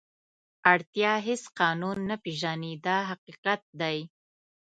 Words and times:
اړتیا 0.71 1.13
هېڅ 1.27 1.43
قانون 1.59 1.97
نه 2.09 2.15
پېژني 2.23 2.73
دا 2.85 2.97
حقیقت 3.09 3.61
دی. 3.79 3.97